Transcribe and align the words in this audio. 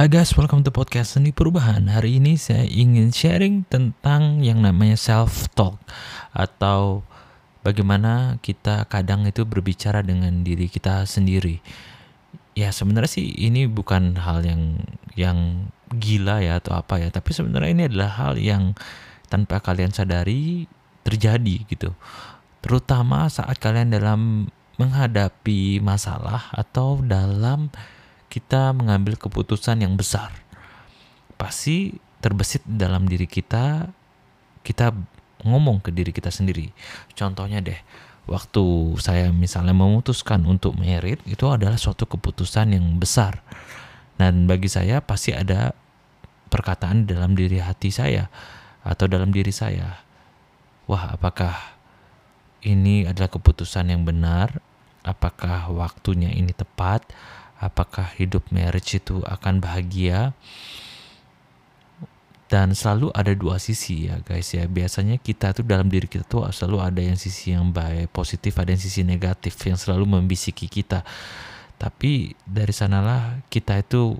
Hai 0.00 0.08
guys, 0.08 0.32
welcome 0.32 0.64
to 0.64 0.72
podcast 0.72 1.12
Seni 1.12 1.28
Perubahan. 1.28 1.84
Hari 1.92 2.24
ini 2.24 2.40
saya 2.40 2.64
ingin 2.64 3.12
sharing 3.12 3.68
tentang 3.68 4.40
yang 4.40 4.64
namanya 4.64 4.96
self 4.96 5.52
talk 5.52 5.76
atau 6.32 7.04
bagaimana 7.60 8.40
kita 8.40 8.88
kadang 8.88 9.28
itu 9.28 9.44
berbicara 9.44 10.00
dengan 10.00 10.40
diri 10.40 10.72
kita 10.72 11.04
sendiri. 11.04 11.60
Ya 12.56 12.72
sebenarnya 12.72 13.12
sih 13.12 13.28
ini 13.44 13.68
bukan 13.68 14.16
hal 14.16 14.40
yang 14.40 14.80
yang 15.20 15.68
gila 15.92 16.40
ya 16.40 16.64
atau 16.64 16.80
apa 16.80 16.96
ya, 16.96 17.12
tapi 17.12 17.36
sebenarnya 17.36 17.68
ini 17.68 17.84
adalah 17.92 18.24
hal 18.24 18.40
yang 18.40 18.72
tanpa 19.28 19.60
kalian 19.60 19.92
sadari 19.92 20.64
terjadi 21.04 21.68
gitu. 21.68 21.92
Terutama 22.64 23.28
saat 23.28 23.60
kalian 23.60 23.92
dalam 23.92 24.48
menghadapi 24.80 25.84
masalah 25.84 26.48
atau 26.56 27.04
dalam 27.04 27.68
kita 28.30 28.70
mengambil 28.70 29.18
keputusan 29.18 29.82
yang 29.82 29.98
besar. 29.98 30.30
Pasti 31.34 31.98
terbesit 32.22 32.62
dalam 32.64 33.10
diri 33.10 33.26
kita, 33.26 33.90
kita 34.62 34.94
ngomong 35.42 35.82
ke 35.82 35.90
diri 35.90 36.14
kita 36.14 36.30
sendiri. 36.30 36.70
Contohnya 37.18 37.58
deh, 37.58 37.76
waktu 38.30 38.62
saya 39.02 39.34
misalnya 39.34 39.74
memutuskan 39.74 40.46
untuk 40.46 40.78
merit, 40.78 41.18
itu 41.26 41.44
adalah 41.50 41.74
suatu 41.74 42.06
keputusan 42.06 42.76
yang 42.76 42.86
besar. 43.02 43.42
Dan 44.14 44.46
bagi 44.46 44.70
saya 44.70 45.02
pasti 45.02 45.34
ada 45.34 45.74
perkataan 46.52 47.08
dalam 47.08 47.34
diri 47.34 47.58
hati 47.58 47.90
saya 47.90 48.28
atau 48.84 49.10
dalam 49.10 49.34
diri 49.34 49.50
saya. 49.50 50.06
Wah, 50.86 51.16
apakah 51.16 51.56
ini 52.60 53.08
adalah 53.08 53.32
keputusan 53.32 53.88
yang 53.88 54.04
benar? 54.04 54.60
Apakah 55.00 55.72
waktunya 55.72 56.28
ini 56.28 56.52
tepat? 56.52 57.08
Apakah 57.60 58.08
hidup 58.16 58.48
marriage 58.48 58.96
itu 58.96 59.20
akan 59.28 59.60
bahagia 59.60 60.32
dan 62.50 62.74
selalu 62.74 63.14
ada 63.14 63.30
dua 63.30 63.62
sisi 63.62 64.10
ya 64.10 64.18
guys 64.26 64.50
ya 64.50 64.66
biasanya 64.66 65.22
kita 65.22 65.54
tuh 65.54 65.62
dalam 65.62 65.86
diri 65.86 66.10
kita 66.10 66.26
tuh 66.26 66.50
selalu 66.50 66.82
ada 66.82 67.00
yang 67.04 67.14
sisi 67.14 67.54
yang 67.54 67.70
baik 67.70 68.10
positif 68.10 68.58
ada 68.58 68.74
yang 68.74 68.82
sisi 68.82 69.06
negatif 69.06 69.54
yang 69.62 69.78
selalu 69.78 70.18
membisiki 70.18 70.66
kita 70.66 71.06
tapi 71.78 72.34
dari 72.42 72.74
sanalah 72.74 73.38
kita 73.46 73.78
itu 73.78 74.18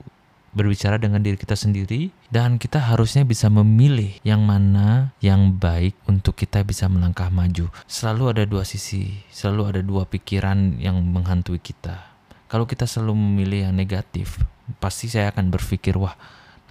berbicara 0.51 0.99
dengan 0.99 1.23
diri 1.23 1.39
kita 1.39 1.55
sendiri 1.55 2.11
dan 2.31 2.59
kita 2.59 2.83
harusnya 2.83 3.23
bisa 3.23 3.47
memilih 3.47 4.19
yang 4.27 4.43
mana 4.43 5.15
yang 5.23 5.55
baik 5.55 5.95
untuk 6.11 6.35
kita 6.35 6.67
bisa 6.67 6.91
melangkah 6.91 7.31
maju. 7.31 7.71
Selalu 7.87 8.25
ada 8.35 8.43
dua 8.51 8.67
sisi, 8.67 9.23
selalu 9.31 9.63
ada 9.71 9.81
dua 9.87 10.11
pikiran 10.11 10.83
yang 10.83 10.99
menghantui 10.99 11.63
kita. 11.63 12.10
Kalau 12.51 12.67
kita 12.67 12.83
selalu 12.83 13.15
memilih 13.15 13.71
yang 13.71 13.75
negatif, 13.79 14.43
pasti 14.83 15.07
saya 15.07 15.31
akan 15.31 15.55
berpikir, 15.55 15.95
wah 15.95 16.19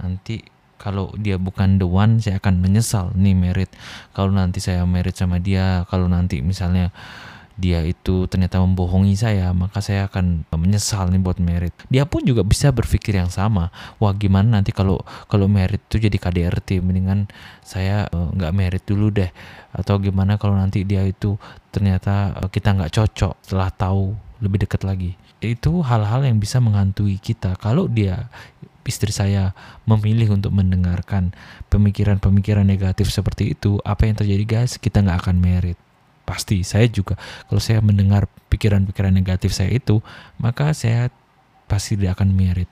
nanti 0.04 0.44
kalau 0.76 1.12
dia 1.16 1.40
bukan 1.40 1.80
the 1.80 1.88
one, 1.88 2.20
saya 2.20 2.40
akan 2.44 2.60
menyesal 2.60 3.16
nih 3.16 3.36
merit. 3.36 3.72
Kalau 4.12 4.32
nanti 4.36 4.60
saya 4.60 4.84
merit 4.84 5.16
sama 5.16 5.40
dia, 5.40 5.88
kalau 5.88 6.12
nanti 6.12 6.44
misalnya 6.44 6.92
dia 7.60 7.84
itu 7.84 8.24
ternyata 8.32 8.64
membohongi 8.64 9.20
saya, 9.20 9.52
maka 9.52 9.84
saya 9.84 10.08
akan 10.08 10.48
menyesal 10.56 11.12
nih 11.12 11.20
buat 11.20 11.44
merit. 11.44 11.76
Dia 11.92 12.08
pun 12.08 12.24
juga 12.24 12.48
bisa 12.48 12.72
berpikir 12.72 13.20
yang 13.20 13.28
sama. 13.28 13.68
Wah 14.00 14.16
gimana 14.16 14.60
nanti 14.60 14.72
kalau 14.72 15.04
kalau 15.28 15.52
merit 15.52 15.84
itu 15.92 16.00
jadi 16.00 16.16
KDRT, 16.16 16.80
mendingan 16.80 17.28
saya 17.60 18.08
eh, 18.08 18.28
nggak 18.40 18.52
uh, 18.52 18.56
merit 18.56 18.84
dulu 18.88 19.12
deh. 19.12 19.28
Atau 19.76 20.00
gimana 20.00 20.40
kalau 20.40 20.56
nanti 20.56 20.88
dia 20.88 21.04
itu 21.04 21.36
ternyata 21.76 22.40
uh, 22.40 22.48
kita 22.48 22.72
nggak 22.80 22.96
cocok 22.96 23.44
setelah 23.44 23.68
tahu 23.76 24.29
lebih 24.40 24.66
dekat 24.66 24.88
lagi. 24.88 25.16
Itu 25.39 25.83
hal-hal 25.83 26.23
yang 26.27 26.39
bisa 26.39 26.60
menghantui 26.60 27.20
kita. 27.20 27.55
Kalau 27.60 27.88
dia 27.88 28.27
istri 28.89 29.14
saya 29.14 29.54
memilih 29.86 30.33
untuk 30.33 30.50
mendengarkan 30.50 31.30
pemikiran-pemikiran 31.70 32.66
negatif 32.66 33.14
seperti 33.14 33.54
itu 33.54 33.77
apa 33.86 34.10
yang 34.10 34.17
terjadi 34.17 34.44
guys 34.50 34.82
kita 34.82 35.05
nggak 35.05 35.30
akan 35.30 35.38
merit. 35.38 35.77
Pasti 36.26 36.66
saya 36.66 36.89
juga 36.89 37.14
kalau 37.45 37.61
saya 37.61 37.86
mendengar 37.86 38.26
pikiran-pikiran 38.50 39.14
negatif 39.14 39.54
saya 39.54 39.70
itu 39.70 40.02
maka 40.42 40.73
saya 40.73 41.14
pasti 41.70 41.94
tidak 42.02 42.17
akan 42.17 42.33
merit. 42.33 42.66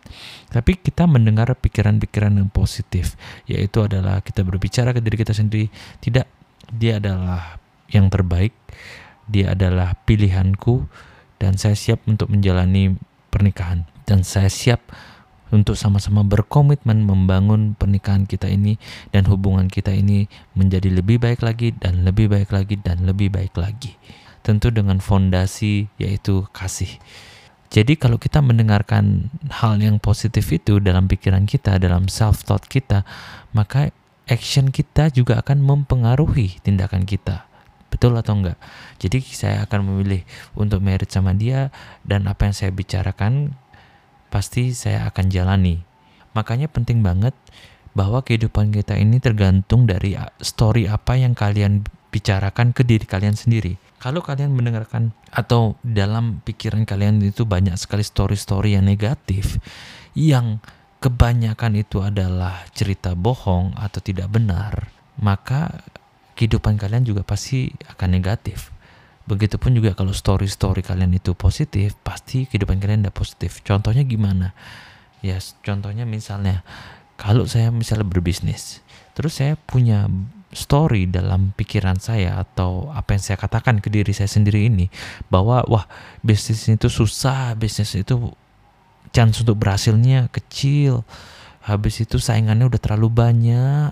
Tapi 0.50 0.82
kita 0.82 1.06
mendengar 1.06 1.54
pikiran-pikiran 1.54 2.34
yang 2.34 2.50
positif 2.50 3.14
yaitu 3.46 3.86
adalah 3.86 4.26
kita 4.26 4.42
berbicara 4.42 4.98
ke 4.98 5.00
diri 5.06 5.22
kita 5.22 5.38
sendiri. 5.38 5.70
Tidak 6.02 6.26
dia 6.74 6.98
adalah 6.98 7.62
yang 7.94 8.10
terbaik. 8.10 8.58
Dia 9.30 9.54
adalah 9.54 9.94
pilihanku 10.08 10.88
dan 11.38 11.58
saya 11.58 11.78
siap 11.78 12.02
untuk 12.10 12.30
menjalani 12.34 12.98
pernikahan 13.30 13.86
dan 14.10 14.26
saya 14.26 14.50
siap 14.50 14.82
untuk 15.52 15.80
sama-sama 15.80 16.28
berkomitmen 16.28 17.08
membangun 17.08 17.72
pernikahan 17.76 18.28
kita 18.28 18.52
ini 18.52 18.76
dan 19.16 19.24
hubungan 19.32 19.72
kita 19.72 19.96
ini 19.96 20.28
menjadi 20.60 20.92
lebih 20.92 21.24
baik 21.24 21.40
lagi 21.40 21.72
dan 21.72 22.04
lebih 22.04 22.28
baik 22.28 22.52
lagi 22.52 22.76
dan 22.80 23.08
lebih 23.08 23.32
baik 23.32 23.56
lagi. 23.56 23.96
Tentu 24.44 24.72
dengan 24.72 25.00
fondasi 25.00 25.88
yaitu 26.00 26.48
kasih. 26.52 27.00
Jadi 27.68 28.00
kalau 28.00 28.16
kita 28.16 28.40
mendengarkan 28.40 29.28
hal 29.52 29.76
yang 29.84 30.00
positif 30.00 30.48
itu 30.56 30.80
dalam 30.80 31.12
pikiran 31.12 31.44
kita, 31.44 31.76
dalam 31.80 32.08
self 32.08 32.48
thought 32.48 32.64
kita, 32.64 33.04
maka 33.52 33.92
action 34.28 34.72
kita 34.72 35.12
juga 35.12 35.40
akan 35.44 35.64
mempengaruhi 35.64 36.64
tindakan 36.64 37.04
kita 37.04 37.48
betul 37.98 38.14
atau 38.14 38.38
enggak 38.38 38.58
jadi 39.02 39.18
saya 39.26 39.58
akan 39.66 39.90
memilih 39.90 40.22
untuk 40.54 40.86
merit 40.86 41.10
sama 41.10 41.34
dia 41.34 41.74
dan 42.06 42.30
apa 42.30 42.46
yang 42.46 42.54
saya 42.54 42.70
bicarakan 42.70 43.58
pasti 44.30 44.78
saya 44.78 45.10
akan 45.10 45.34
jalani 45.34 45.82
makanya 46.38 46.70
penting 46.70 47.02
banget 47.02 47.34
bahwa 47.98 48.22
kehidupan 48.22 48.70
kita 48.70 48.94
ini 48.94 49.18
tergantung 49.18 49.90
dari 49.90 50.14
story 50.38 50.86
apa 50.86 51.18
yang 51.18 51.34
kalian 51.34 51.82
bicarakan 52.14 52.72
ke 52.72 52.86
diri 52.86 53.10
kalian 53.10 53.34
sendiri. 53.34 53.82
Kalau 53.98 54.22
kalian 54.22 54.54
mendengarkan 54.54 55.14
atau 55.34 55.74
dalam 55.82 56.46
pikiran 56.46 56.86
kalian 56.86 57.18
itu 57.26 57.50
banyak 57.50 57.74
sekali 57.76 58.06
story-story 58.06 58.78
yang 58.78 58.86
negatif, 58.86 59.58
yang 60.14 60.62
kebanyakan 61.02 61.82
itu 61.82 62.06
adalah 62.06 62.66
cerita 62.78 63.18
bohong 63.18 63.74
atau 63.74 64.00
tidak 64.02 64.30
benar, 64.30 64.94
maka 65.18 65.82
kehidupan 66.38 66.78
kalian 66.78 67.02
juga 67.02 67.26
pasti 67.26 67.74
akan 67.90 68.14
negatif. 68.14 68.70
Begitupun 69.28 69.76
juga 69.76 69.92
kalau 69.98 70.14
story-story 70.16 70.86
kalian 70.86 71.18
itu 71.18 71.36
positif, 71.36 71.98
pasti 72.06 72.48
kehidupan 72.48 72.80
kalian 72.80 73.04
tidak 73.04 73.18
positif. 73.18 73.60
Contohnya 73.66 74.06
gimana? 74.06 74.56
Ya, 75.20 75.42
contohnya 75.66 76.06
misalnya 76.06 76.62
kalau 77.18 77.50
saya 77.50 77.74
misalnya 77.74 78.06
berbisnis, 78.06 78.86
terus 79.18 79.42
saya 79.42 79.58
punya 79.58 80.06
story 80.56 81.12
dalam 81.12 81.52
pikiran 81.58 82.00
saya 82.00 82.40
atau 82.40 82.88
apa 82.96 83.18
yang 83.18 83.24
saya 83.26 83.36
katakan 83.36 83.84
ke 83.84 83.92
diri 83.92 84.16
saya 84.16 84.32
sendiri 84.32 84.72
ini 84.72 84.88
bahwa 85.28 85.66
wah 85.68 85.84
bisnis 86.24 86.70
itu 86.72 86.88
susah, 86.88 87.52
bisnis 87.60 87.98
itu 88.00 88.32
chance 89.12 89.44
untuk 89.44 89.60
berhasilnya 89.60 90.32
kecil. 90.32 91.04
Habis 91.68 92.08
itu 92.08 92.16
saingannya 92.16 92.72
udah 92.72 92.80
terlalu 92.80 93.12
banyak 93.12 93.92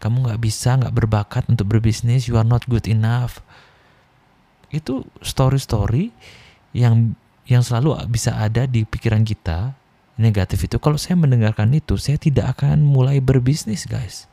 kamu 0.00 0.26
nggak 0.26 0.40
bisa 0.40 0.80
nggak 0.80 0.96
berbakat 0.96 1.44
untuk 1.52 1.68
berbisnis 1.68 2.26
you 2.26 2.40
are 2.40 2.46
not 2.46 2.64
good 2.66 2.88
enough. 2.88 3.44
Itu 4.72 5.04
story-story 5.20 6.10
yang 6.72 7.14
yang 7.44 7.60
selalu 7.60 7.98
bisa 8.08 8.38
ada 8.40 8.64
di 8.64 8.88
pikiran 8.88 9.22
kita 9.22 9.76
negatif 10.16 10.64
itu. 10.64 10.80
Kalau 10.80 10.96
saya 10.96 11.20
mendengarkan 11.20 11.70
itu 11.76 12.00
saya 12.00 12.16
tidak 12.16 12.58
akan 12.58 12.80
mulai 12.80 13.20
berbisnis 13.20 13.84
guys. 13.84 14.24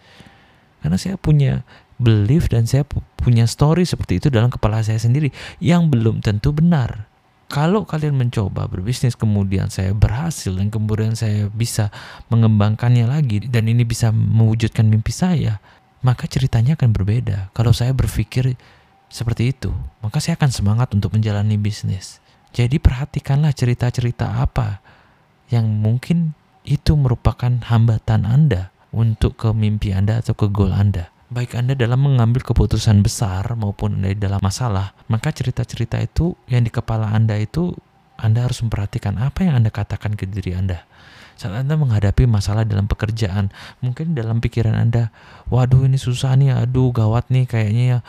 Karena 0.80 0.96
saya 0.96 1.20
punya 1.20 1.68
belief 1.98 2.48
dan 2.48 2.70
saya 2.70 2.86
punya 3.18 3.50
story 3.50 3.84
seperti 3.84 4.22
itu 4.22 4.28
dalam 4.30 4.54
kepala 4.54 4.86
saya 4.86 5.02
sendiri 5.02 5.34
yang 5.58 5.90
belum 5.90 6.22
tentu 6.22 6.54
benar 6.54 7.10
kalau 7.48 7.88
kalian 7.88 8.20
mencoba 8.20 8.68
berbisnis 8.68 9.16
kemudian 9.16 9.72
saya 9.72 9.96
berhasil 9.96 10.52
dan 10.52 10.68
kemudian 10.68 11.16
saya 11.16 11.48
bisa 11.48 11.96
mengembangkannya 12.28 13.08
lagi 13.08 13.48
dan 13.48 13.72
ini 13.72 13.88
bisa 13.88 14.12
mewujudkan 14.12 14.84
mimpi 14.84 15.16
saya, 15.16 15.64
maka 16.04 16.28
ceritanya 16.28 16.76
akan 16.76 16.92
berbeda. 16.92 17.48
Kalau 17.56 17.72
saya 17.72 17.96
berpikir 17.96 18.60
seperti 19.08 19.56
itu, 19.56 19.72
maka 20.04 20.20
saya 20.20 20.36
akan 20.36 20.52
semangat 20.52 20.92
untuk 20.92 21.16
menjalani 21.16 21.56
bisnis. 21.56 22.20
Jadi 22.52 22.84
perhatikanlah 22.84 23.56
cerita-cerita 23.56 24.44
apa 24.44 24.84
yang 25.48 25.72
mungkin 25.72 26.36
itu 26.68 27.00
merupakan 27.00 27.64
hambatan 27.64 28.28
Anda 28.28 28.76
untuk 28.92 29.40
ke 29.40 29.56
mimpi 29.56 29.96
Anda 29.96 30.20
atau 30.20 30.36
ke 30.36 30.52
goal 30.52 30.76
Anda 30.76 31.16
baik 31.28 31.60
Anda 31.60 31.76
dalam 31.76 32.04
mengambil 32.04 32.40
keputusan 32.44 33.04
besar 33.04 33.52
maupun 33.60 34.00
dari 34.00 34.16
dalam 34.16 34.40
masalah, 34.40 34.96
maka 35.12 35.36
cerita-cerita 35.36 36.00
itu 36.00 36.36
yang 36.48 36.64
di 36.64 36.72
kepala 36.72 37.12
Anda 37.12 37.36
itu 37.36 37.76
Anda 38.16 38.48
harus 38.48 38.64
memperhatikan 38.64 39.20
apa 39.20 39.44
yang 39.44 39.60
Anda 39.60 39.70
katakan 39.70 40.16
ke 40.16 40.24
diri 40.26 40.56
Anda. 40.56 40.88
Saat 41.38 41.54
Anda 41.54 41.78
menghadapi 41.78 42.26
masalah 42.26 42.66
dalam 42.66 42.90
pekerjaan, 42.90 43.54
mungkin 43.84 44.18
dalam 44.18 44.42
pikiran 44.42 44.74
Anda, 44.74 45.14
waduh 45.54 45.86
ini 45.86 46.02
susah 46.02 46.34
nih, 46.34 46.66
aduh 46.66 46.90
gawat 46.90 47.30
nih 47.30 47.46
kayaknya 47.46 47.84
ya 47.86 48.00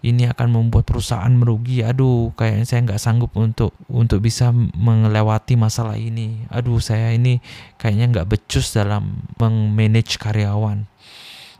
ini 0.00 0.24
akan 0.24 0.48
membuat 0.48 0.88
perusahaan 0.88 1.28
merugi. 1.28 1.84
Aduh, 1.84 2.32
kayaknya 2.32 2.64
saya 2.64 2.80
nggak 2.88 3.00
sanggup 3.00 3.36
untuk 3.36 3.76
untuk 3.92 4.24
bisa 4.24 4.48
melewati 4.52 5.60
masalah 5.60 6.00
ini. 6.00 6.48
Aduh, 6.48 6.80
saya 6.80 7.12
ini 7.12 7.44
kayaknya 7.76 8.08
nggak 8.08 8.28
becus 8.32 8.72
dalam 8.72 9.28
mengmanage 9.36 10.16
karyawan. 10.16 10.88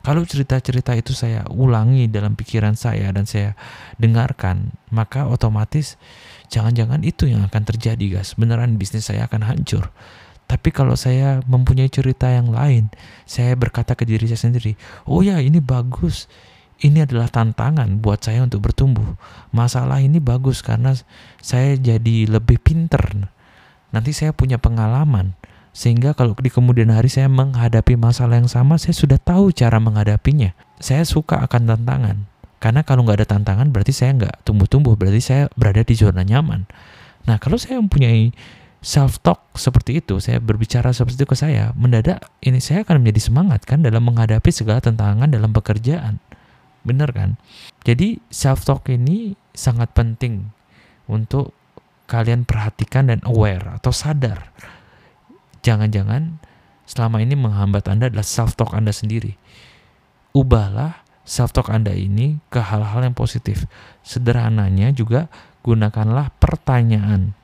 Kalau 0.00 0.25
cerita-cerita 0.25 0.97
itu 0.97 1.12
saya 1.12 1.44
ulangi 1.52 2.08
dalam 2.08 2.32
pikiran 2.32 2.73
saya 2.73 3.12
dan 3.12 3.29
saya 3.29 3.52
dengarkan, 4.00 4.73
maka 4.88 5.29
otomatis 5.29 6.00
jangan-jangan 6.49 7.05
itu 7.05 7.29
yang 7.29 7.44
akan 7.44 7.62
terjadi, 7.69 8.20
guys. 8.20 8.32
Beneran 8.32 8.81
bisnis 8.81 9.12
saya 9.12 9.29
akan 9.29 9.44
hancur. 9.44 9.93
Tapi 10.49 10.75
kalau 10.75 10.97
saya 10.97 11.44
mempunyai 11.47 11.87
cerita 11.93 12.26
yang 12.26 12.50
lain, 12.50 12.91
saya 13.23 13.55
berkata 13.55 13.94
ke 13.94 14.02
diri 14.02 14.26
saya 14.26 14.50
sendiri, 14.50 14.75
"Oh 15.06 15.23
ya, 15.23 15.38
ini 15.38 15.62
bagus. 15.62 16.26
Ini 16.81 17.05
adalah 17.05 17.29
tantangan 17.29 18.00
buat 18.00 18.25
saya 18.25 18.41
untuk 18.43 18.64
bertumbuh. 18.67 19.14
Masalah 19.52 20.00
ini 20.00 20.17
bagus 20.17 20.64
karena 20.64 20.97
saya 21.38 21.76
jadi 21.76 22.25
lebih 22.26 22.56
pinter. 22.56 23.31
Nanti 23.93 24.11
saya 24.11 24.32
punya 24.32 24.56
pengalaman." 24.56 25.37
Sehingga 25.71 26.19
kalau 26.19 26.35
di 26.35 26.51
kemudian 26.51 26.91
hari 26.91 27.07
saya 27.07 27.31
menghadapi 27.31 27.95
masalah 27.95 28.43
yang 28.43 28.51
sama, 28.51 28.75
saya 28.77 28.95
sudah 28.95 29.19
tahu 29.23 29.55
cara 29.55 29.79
menghadapinya. 29.79 30.53
Saya 30.83 31.07
suka 31.07 31.39
akan 31.47 31.71
tantangan. 31.71 32.27
Karena 32.61 32.85
kalau 32.85 33.07
nggak 33.07 33.25
ada 33.25 33.29
tantangan 33.39 33.73
berarti 33.73 33.95
saya 33.95 34.13
nggak 34.19 34.45
tumbuh-tumbuh, 34.45 34.93
berarti 34.99 35.23
saya 35.23 35.43
berada 35.57 35.81
di 35.81 35.95
zona 35.97 36.21
nyaman. 36.27 36.69
Nah 37.25 37.41
kalau 37.41 37.57
saya 37.57 37.81
mempunyai 37.81 38.37
self 38.85 39.21
talk 39.25 39.41
seperti 39.57 40.05
itu, 40.05 40.21
saya 40.21 40.41
berbicara 40.45 40.93
seperti 40.93 41.25
itu 41.25 41.29
ke 41.29 41.37
saya, 41.37 41.73
mendadak 41.73 42.21
ini 42.45 42.61
saya 42.61 42.85
akan 42.85 43.01
menjadi 43.01 43.33
semangat 43.33 43.65
kan 43.65 43.81
dalam 43.81 44.05
menghadapi 44.05 44.53
segala 44.53 44.85
tantangan 44.85 45.33
dalam 45.33 45.53
pekerjaan. 45.57 46.21
Benar 46.85 47.13
kan? 47.17 47.41
Jadi 47.85 48.21
self 48.29 48.69
talk 48.69 48.89
ini 48.93 49.37
sangat 49.57 49.93
penting 49.97 50.53
untuk 51.09 51.57
kalian 52.09 52.45
perhatikan 52.45 53.09
dan 53.09 53.25
aware 53.25 53.81
atau 53.81 53.95
sadar 53.95 54.53
Jangan-jangan 55.61 56.41
selama 56.89 57.23
ini 57.23 57.37
menghambat 57.37 57.87
Anda 57.87 58.09
adalah 58.11 58.27
self-talk 58.27 58.75
Anda 58.75 58.91
sendiri. 58.91 59.37
Ubahlah 60.35 61.07
self-talk 61.23 61.71
Anda 61.71 61.95
ini 61.95 62.43
ke 62.51 62.59
hal-hal 62.59 63.07
yang 63.07 63.15
positif. 63.15 63.69
Sederhananya 64.03 64.91
juga 64.91 65.31
gunakanlah 65.62 66.35
pertanyaan. 66.43 67.37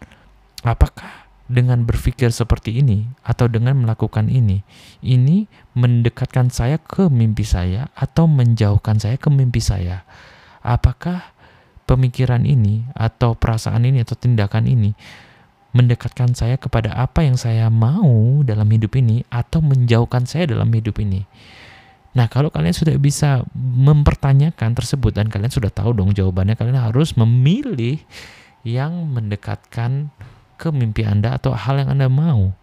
Apakah 0.67 1.29
dengan 1.47 1.87
berpikir 1.87 2.35
seperti 2.35 2.83
ini 2.83 3.07
atau 3.23 3.47
dengan 3.47 3.79
melakukan 3.79 4.27
ini, 4.27 4.67
ini 4.99 5.47
mendekatkan 5.79 6.51
saya 6.51 6.83
ke 6.83 7.07
mimpi 7.07 7.47
saya 7.47 7.87
atau 7.95 8.27
menjauhkan 8.27 8.99
saya 8.99 9.15
ke 9.15 9.31
mimpi 9.31 9.63
saya? 9.63 10.03
Apakah 10.67 11.37
pemikiran 11.87 12.43
ini 12.43 12.83
atau 12.99 13.39
perasaan 13.39 13.87
ini 13.87 14.03
atau 14.03 14.19
tindakan 14.19 14.67
ini 14.67 14.91
mendekatkan 15.77 16.33
saya 16.33 16.57
kepada 16.57 16.97
apa 16.97 17.21
yang 17.21 17.37
saya 17.37 17.69
mau 17.69 18.41
dalam 18.41 18.65
hidup 18.73 18.97
ini 18.97 19.29
atau 19.29 19.61
menjauhkan 19.61 20.25
saya 20.25 20.49
dalam 20.49 20.73
hidup 20.73 20.97
ini. 21.05 21.29
Nah, 22.17 22.33
kalau 22.33 22.49
kalian 22.49 22.73
sudah 22.73 22.97
bisa 22.97 23.45
mempertanyakan 23.53 24.73
tersebut 24.73 25.13
dan 25.13 25.29
kalian 25.29 25.53
sudah 25.53 25.69
tahu 25.69 25.93
dong 25.93 26.17
jawabannya, 26.17 26.57
kalian 26.57 26.81
harus 26.81 27.13
memilih 27.13 28.01
yang 28.65 29.13
mendekatkan 29.13 30.09
ke 30.57 30.73
mimpi 30.73 31.05
Anda 31.05 31.37
atau 31.37 31.53
hal 31.53 31.85
yang 31.85 31.93
Anda 31.93 32.09
mau. 32.09 32.57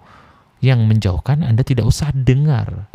Yang 0.58 0.90
menjauhkan 0.90 1.46
Anda 1.46 1.62
tidak 1.62 1.86
usah 1.86 2.10
dengar. 2.18 2.90